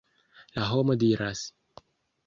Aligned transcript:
La 0.55 0.71
homo 0.71 0.97
diras. 1.05 1.47